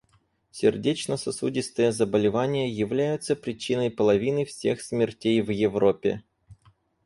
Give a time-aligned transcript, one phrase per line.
[0.49, 6.23] Сердечно-сосудистые заболевания являются причиной половины всех смертей в Европе.